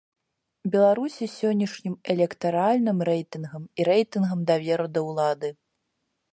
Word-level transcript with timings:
Беларусі 0.75 1.25
сённяшнім 1.39 1.93
электаральным 2.15 2.97
рэйтынгам 3.11 3.63
і 3.81 3.89
рэйтынгам 3.91 4.39
даверу 4.55 4.87
да 4.97 5.01
ўлады. 5.13 5.49